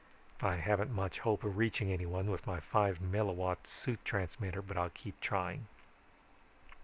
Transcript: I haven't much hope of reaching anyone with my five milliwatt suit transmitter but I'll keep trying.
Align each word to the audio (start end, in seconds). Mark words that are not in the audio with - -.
I 0.41 0.55
haven't 0.55 0.89
much 0.89 1.19
hope 1.19 1.43
of 1.43 1.57
reaching 1.57 1.91
anyone 1.93 2.31
with 2.31 2.47
my 2.47 2.59
five 2.59 2.97
milliwatt 2.99 3.67
suit 3.67 4.03
transmitter 4.03 4.63
but 4.63 4.75
I'll 4.75 4.89
keep 4.89 5.19
trying. 5.21 5.67